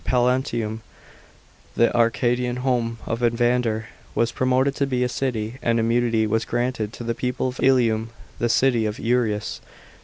[0.03, 0.81] Pallantium,
[1.75, 3.85] the Arcadian home of Evander,
[4.15, 8.09] was promoted to be a city, and immunity was granted to the people of Ilium,
[8.39, 9.59] the city of ^ueas.